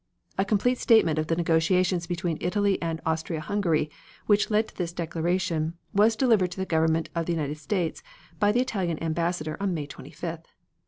[0.39, 3.91] A complete statement of the negotiations between Italy and Austria Hungary,
[4.25, 8.01] which led to this declaration, was delivered to the Government of the United States
[8.39, 10.45] by the Italian Ambassador on May 25th.